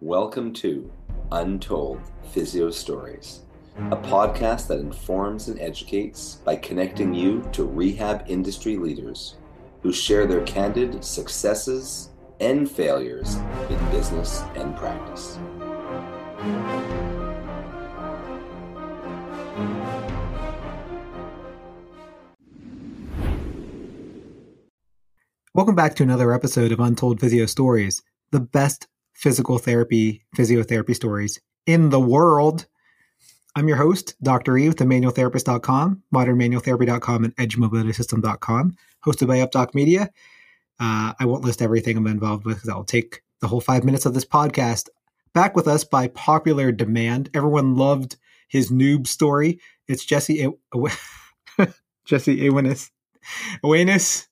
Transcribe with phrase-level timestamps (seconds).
[0.00, 0.92] Welcome to
[1.32, 2.00] Untold
[2.30, 3.40] Physio Stories,
[3.90, 9.38] a podcast that informs and educates by connecting you to rehab industry leaders
[9.82, 13.38] who share their candid successes and failures
[13.68, 15.36] in business and practice.
[25.54, 28.86] Welcome back to another episode of Untold Physio Stories, the best
[29.18, 32.66] physical therapy, physiotherapy stories in the world.
[33.56, 34.56] I'm your host, Dr.
[34.56, 40.10] E with the manualtherapist.com, modernmanualtherapy.com, and edgemobilitysystem.com, hosted by UpDoc Media.
[40.78, 44.06] Uh, I won't list everything I'm involved with because I'll take the whole five minutes
[44.06, 44.88] of this podcast.
[45.34, 47.30] Back with us by popular demand.
[47.34, 49.58] Everyone loved his noob story.
[49.88, 50.36] It's Jesse
[52.04, 52.90] Jesse Awanis.
[53.64, 54.28] Awanis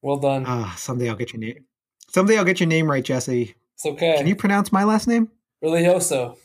[0.00, 0.44] well done.
[0.46, 1.64] Ah, someday I'll get your name.
[2.08, 3.56] Someday I'll get your name right, Jesse.
[3.76, 4.18] It's okay.
[4.18, 5.30] Can you pronounce my last name?
[5.64, 6.36] Religioso.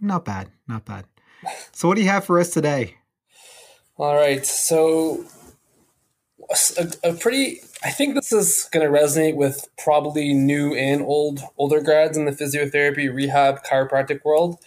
[0.00, 0.50] Not bad.
[0.68, 1.06] Not bad.
[1.72, 2.96] So, what do you have for us today?
[3.98, 4.46] All right.
[4.46, 5.24] So,
[6.78, 7.60] a, a pretty.
[7.84, 12.26] I think this is going to resonate with probably new and old older grads in
[12.26, 14.58] the physiotherapy, rehab, chiropractic world.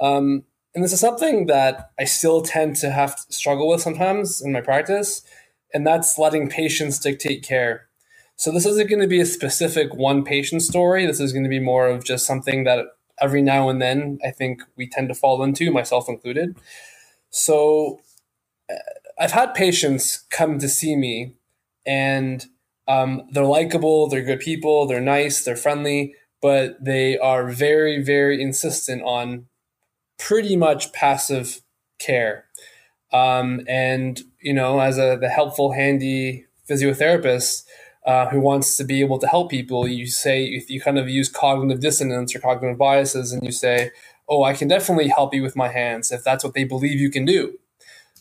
[0.00, 0.44] Um,
[0.74, 4.52] and this is something that I still tend to have to struggle with sometimes in
[4.52, 5.22] my practice
[5.74, 7.87] and that's letting patients dictate care.
[8.38, 11.04] So this isn't going to be a specific one patient story.
[11.04, 12.86] This is going to be more of just something that
[13.20, 16.56] every now and then I think we tend to fall into, myself included.
[17.30, 18.00] So
[18.70, 18.76] uh,
[19.18, 21.34] I've had patients come to see me
[21.84, 22.46] and
[22.86, 28.40] um, they're likable, they're good people, they're nice, they're friendly, but they are very, very
[28.40, 29.46] insistent on
[30.16, 31.60] pretty much passive
[31.98, 32.44] care.
[33.12, 37.64] Um, and you know, as a the helpful, handy physiotherapist
[38.08, 41.30] uh, who wants to be able to help people, you say you kind of use
[41.30, 43.92] cognitive dissonance or cognitive biases, and you say,
[44.28, 47.10] "Oh, I can definitely help you with my hands if that's what they believe you
[47.10, 47.54] can do."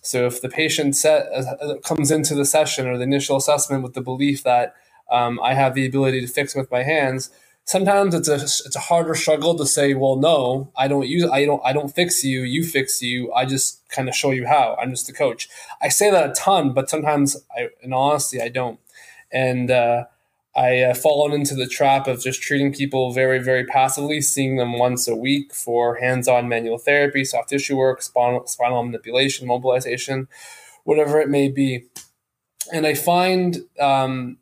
[0.03, 3.93] So if the patient set, uh, comes into the session or the initial assessment with
[3.95, 4.75] the belief that
[5.11, 7.29] um, I have the ability to fix with my hands,
[7.65, 11.45] sometimes it's a it's a harder struggle to say, well, no, I don't use I
[11.45, 13.33] don't I don't fix you, you fix you.
[13.33, 14.77] I just kind of show you how.
[14.81, 15.49] I'm just the coach.
[15.81, 18.79] I say that a ton, but sometimes I, in honesty, I don't,
[19.31, 20.05] and uh,
[20.55, 24.77] I uh, fallen into the trap of just treating people very very passively, seeing them
[24.77, 30.27] once a week for hands-on manual therapy, soft tissue work, spinal spinal manipulation, mobilization,
[30.83, 31.85] whatever it may be,
[32.73, 33.59] and I find.
[33.79, 34.37] Um,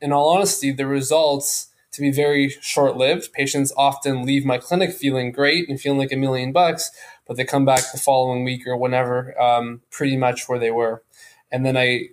[0.00, 3.32] in all honesty, the results to be very short lived.
[3.32, 6.90] Patients often leave my clinic feeling great and feeling like a million bucks,
[7.26, 11.02] but they come back the following week or whenever um, pretty much where they were.
[11.50, 12.10] And then I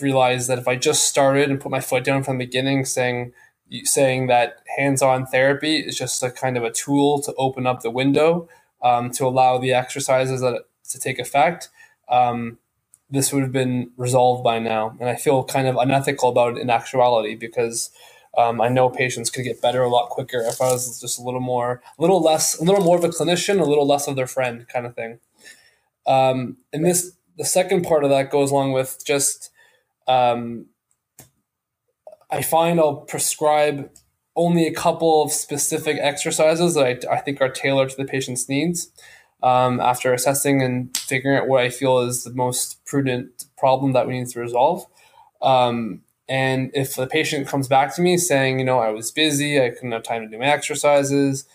[0.00, 3.32] realized that if I just started and put my foot down from the beginning, saying
[3.84, 7.90] saying that hands-on therapy is just a kind of a tool to open up the
[7.90, 8.48] window
[8.82, 11.68] um, to allow the exercises that, to take effect,
[12.08, 12.58] um,
[13.08, 14.96] this would have been resolved by now.
[14.98, 17.90] And I feel kind of unethical about it in actuality because
[18.36, 21.22] um, I know patients could get better a lot quicker if I was just a
[21.22, 24.16] little more, a little less, a little more of a clinician, a little less of
[24.16, 25.18] their friend, kind of thing.
[26.06, 29.49] Um, and this, the second part of that goes along with just,
[30.10, 30.66] um,
[32.30, 33.90] I find I'll prescribe
[34.36, 38.48] only a couple of specific exercises that I, I think are tailored to the patient's
[38.48, 38.90] needs.
[39.42, 44.06] Um, after assessing and figuring out what I feel is the most prudent problem that
[44.06, 44.84] we need to resolve.
[45.40, 49.58] Um, and if the patient comes back to me saying, you know, I was busy,
[49.58, 51.46] I couldn't have time to do my exercises,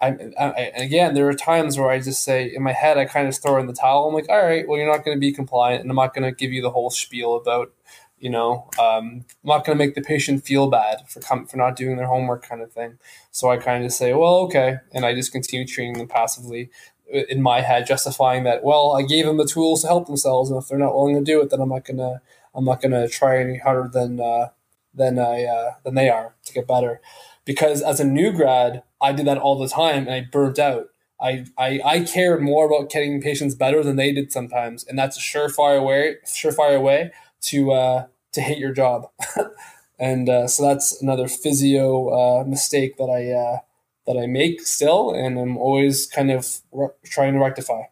[0.00, 3.26] I, I, again, there are times where I just say in my head, I kind
[3.26, 4.08] of throw in the towel.
[4.08, 6.24] I'm like, all right, well, you're not going to be compliant, and I'm not going
[6.24, 7.72] to give you the whole spiel about,
[8.18, 11.56] you know, um, I'm not going to make the patient feel bad for com- for
[11.56, 12.98] not doing their homework, kind of thing.
[13.32, 16.70] So I kind of say, well, okay, and I just continue treating them passively
[17.10, 20.60] in my head, justifying that, well, I gave them the tools to help themselves, and
[20.62, 22.20] if they're not willing to do it, then I'm not to
[22.54, 24.48] I'm not to try any harder than uh,
[24.94, 27.00] than I uh, than they are to get better.
[27.48, 30.88] Because as a new grad, I did that all the time and I burnt out.
[31.20, 35.16] I, I, I cared more about getting patients better than they did sometimes, and that's
[35.16, 37.10] a surefire way surefire way
[37.46, 39.10] to uh, to hate your job.
[39.98, 43.58] and uh, so that's another physio uh, mistake that I uh,
[44.06, 47.82] that I make still, and I'm always kind of re- trying to rectify.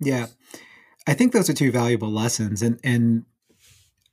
[0.00, 0.26] Yeah,
[1.06, 2.62] I think those are two valuable lessons.
[2.62, 3.24] And, and,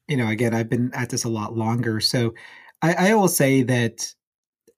[0.08, 2.00] you know, again, I've been at this a lot longer.
[2.00, 2.34] So
[2.82, 4.14] I, I will say that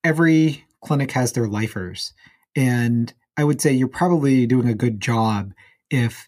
[0.04, 2.14] every clinic has their lifers.
[2.56, 5.54] And I would say you're probably doing a good job
[5.90, 6.28] if,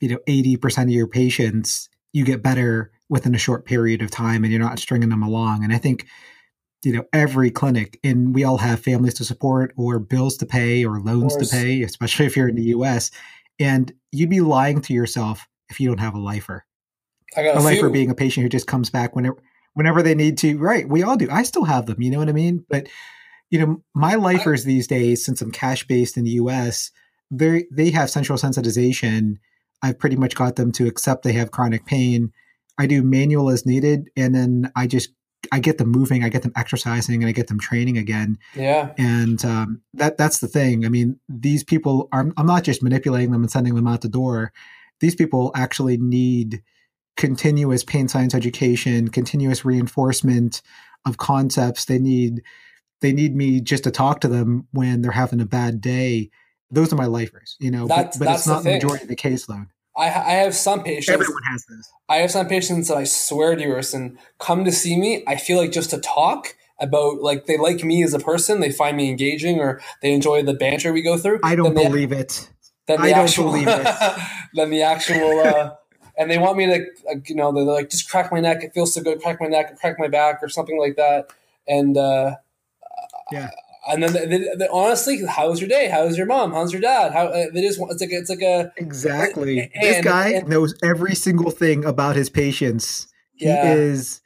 [0.00, 4.42] you know, 80% of your patients you get better within a short period of time
[4.42, 5.62] and you're not stringing them along.
[5.64, 6.06] And I think
[6.84, 10.84] you know every clinic and we all have families to support or bills to pay
[10.84, 13.10] or loans to pay especially if you're in the us
[13.58, 16.64] and you'd be lying to yourself if you don't have a lifer
[17.36, 17.90] I got a a lifer few.
[17.90, 19.42] being a patient who just comes back whenever
[19.76, 22.28] whenever they need to right we all do i still have them you know what
[22.28, 22.88] i mean but
[23.50, 26.90] you know my lifers these days since i'm cash based in the us
[27.30, 29.36] they they have central sensitization
[29.82, 32.32] i've pretty much got them to accept they have chronic pain
[32.78, 35.10] i do manual as needed and then i just
[35.52, 38.92] i get them moving i get them exercising and i get them training again yeah.
[38.96, 40.84] and um, that that's the thing.
[40.84, 42.32] I mean, these people are.
[42.36, 44.52] I'm not just manipulating them and sending them out the door.
[45.00, 46.62] These people actually need
[47.16, 50.62] continuous pain science education, continuous reinforcement
[51.04, 51.84] of concepts.
[51.86, 52.42] They need
[53.00, 56.30] they need me just to talk to them when they're having a bad day.
[56.70, 57.86] Those are my lifers, you know.
[57.86, 58.74] That's- but but that's it's not the thing.
[58.76, 59.66] majority of the caseload.
[59.98, 60.08] I, I
[60.42, 61.08] have some patients.
[61.08, 61.90] Everyone has this.
[62.08, 65.24] I have some patients that I swear to you, Erson, come to see me.
[65.26, 68.70] I feel like just to talk about, like, they like me as a person, they
[68.70, 71.40] find me engaging, or they enjoy the banter we go through.
[71.42, 72.46] I don't the- believe it.
[72.86, 73.86] then the I don't actual, believe it.
[74.54, 75.70] then the actual, uh,
[76.16, 78.62] and they want me to, like, you know, they're like, just crack my neck.
[78.64, 79.20] It feels so good.
[79.20, 81.30] Crack my neck or crack my back or something like that.
[81.68, 82.36] And, uh,
[83.32, 83.50] Yeah.
[83.88, 85.88] and then they, they, they- honestly, how was your day?
[85.88, 86.52] How was your mom?
[86.52, 87.12] How's your dad?
[87.12, 89.60] How uh, they just want it's like it's like a Exactly.
[89.60, 93.08] And- this guy and- knows every single thing about his patients.
[93.34, 93.74] Yeah.
[93.74, 94.20] He is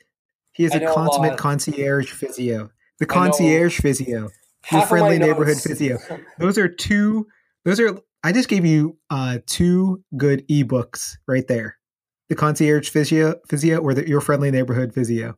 [0.53, 2.71] he is I a know a consummate concierge physio.
[2.99, 4.29] The concierge physio.
[4.71, 5.99] Your friendly neighborhood notes- physio.
[6.39, 7.27] Those are two
[7.65, 11.79] those are I just gave you uh two good ebooks right there.
[12.31, 15.35] The concierge physio physio or the your friendly neighborhood physio.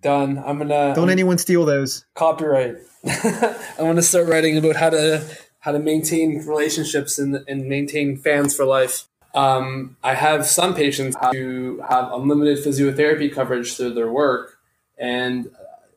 [0.00, 0.42] Done.
[0.44, 2.04] I'm gonna Don't I'm- anyone steal those.
[2.14, 2.76] copyright.
[3.04, 5.22] I'm gonna start writing about how to
[5.60, 9.04] how to maintain relationships and and maintain fans for life.
[9.34, 14.56] Um, I have some patients who have unlimited physiotherapy coverage through their work,
[14.96, 15.50] and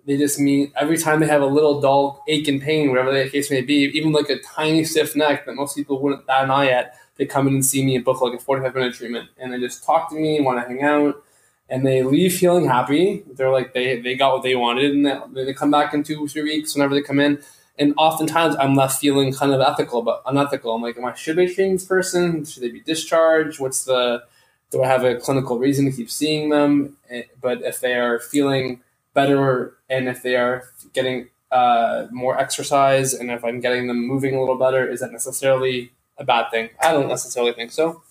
[0.09, 3.29] they just mean every time they have a little dull ache and pain, whatever the
[3.29, 6.49] case may be, even like a tiny stiff neck that most people wouldn't bat an
[6.49, 9.29] eye at, they come in and see me and book like a 45 minute treatment,
[9.37, 11.23] and they just talk to me, want to hang out,
[11.69, 13.23] and they leave feeling happy.
[13.35, 16.27] They're like they they got what they wanted, and they, they come back in two
[16.27, 17.43] three weeks whenever they come in.
[17.77, 20.73] And oftentimes I'm left feeling kind of ethical, but unethical.
[20.73, 22.43] I'm like, am I should be treating this person?
[22.45, 23.59] Should they be discharged?
[23.59, 24.23] What's the
[24.71, 26.97] do I have a clinical reason to keep seeing them?
[27.11, 28.81] Eh, But if they are feeling
[29.13, 30.63] better and if they are
[30.93, 35.11] getting uh, more exercise and if I'm getting them moving a little better, is that
[35.11, 36.69] necessarily a bad thing?
[36.81, 38.03] I don't necessarily think so.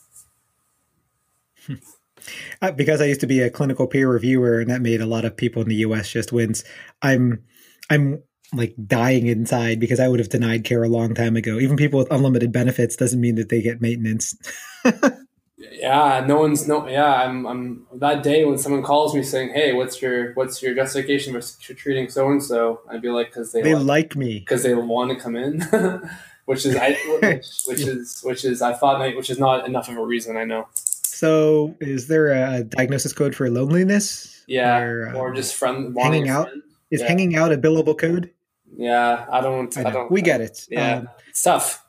[2.60, 5.24] Uh, because I used to be a clinical peer reviewer, and that made a lot
[5.24, 6.10] of people in the U.S.
[6.10, 6.64] just wins.
[7.00, 7.44] I'm,
[7.88, 8.22] I'm
[8.52, 11.58] like dying inside because I would have denied care a long time ago.
[11.58, 14.36] Even people with unlimited benefits doesn't mean that they get maintenance.
[15.58, 16.86] Yeah, no one's no.
[16.88, 17.44] Yeah, I'm.
[17.46, 21.74] I'm that day when someone calls me saying, "Hey, what's your what's your justification for,
[21.74, 24.38] treating so and so?" I'd be like, "Cause they they like, like me.
[24.38, 25.60] because they want to come in,"
[26.44, 29.96] which is I which, which is which is I thought which is not enough of
[29.96, 30.36] a reason.
[30.36, 30.68] I know.
[30.74, 34.44] So, is there a diagnosis code for loneliness?
[34.46, 36.46] Yeah, Or, uh, or just friend wanting hanging out?
[36.48, 36.62] friend.
[36.92, 37.08] Is yeah.
[37.08, 38.30] hanging out a billable code?
[38.76, 39.76] Yeah, I don't.
[39.76, 40.10] I I, don't.
[40.12, 40.68] we get it.
[40.70, 41.84] Yeah, Um, it's tough.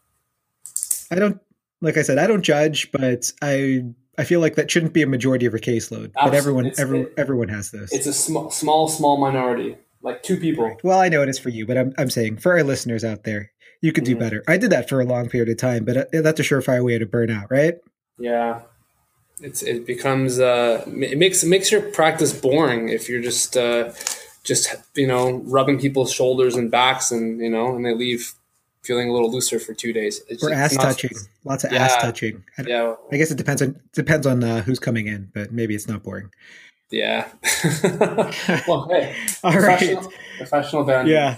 [1.11, 1.39] I don't.
[1.81, 3.83] Like I said, I don't judge, but I
[4.17, 6.11] I feel like that shouldn't be a majority of your caseload.
[6.13, 6.37] But Absolutely.
[6.37, 7.93] everyone, every, it- everyone has this.
[7.93, 10.75] It's a small, small, small minority, like two people.
[10.83, 13.23] Well, I know it is for you, but I'm I'm saying for our listeners out
[13.23, 14.19] there, you could do Mhm.
[14.19, 14.43] better.
[14.47, 16.97] I did that for a long period of time, but uh, that's a surefire way
[16.97, 17.75] to burn out, right?
[18.17, 18.61] Yeah,
[19.41, 23.93] it's it becomes uh, it makes it makes your practice boring if you're just uh,
[24.43, 28.33] just you know rubbing people's shoulders and backs and you know and they leave
[28.89, 30.21] feeling a little looser for two days.
[30.27, 31.11] It's Or ass touching,
[31.45, 32.43] lots of ass touching.
[32.57, 35.75] I, Yeah, I guess it depends on depends on uh, who's coming in, but maybe
[35.75, 36.29] it's not boring.
[36.91, 37.27] yeah.
[38.67, 41.07] well, hey, All right, professional, professional band.
[41.07, 41.37] yeah.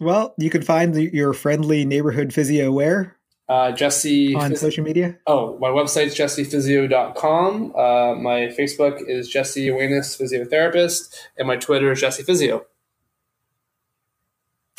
[0.00, 3.16] Well, you can find the, your friendly neighborhood physio where
[3.48, 4.34] Uh, Jesse.
[4.34, 5.16] on Phys- social media.
[5.28, 7.72] oh, my website's jessephysio.com.
[7.76, 12.66] Uh, my Facebook is Jesse Awenus Physiotherapist, and my Twitter is Jesse Physio.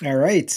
[0.03, 0.51] All right.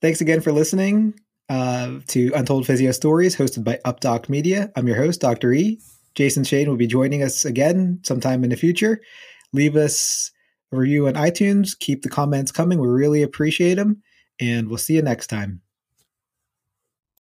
[0.00, 1.14] Thanks again for listening
[1.48, 4.70] uh, to Untold Physio Stories, hosted by UpDoc Media.
[4.76, 5.52] I'm your host, Dr.
[5.52, 5.80] E.
[6.14, 9.00] Jason Shane will be joining us again sometime in the future.
[9.52, 10.30] Leave us
[10.72, 11.76] a review on iTunes.
[11.76, 12.78] Keep the comments coming.
[12.78, 14.00] We really appreciate them.
[14.40, 15.62] And we'll see you next time.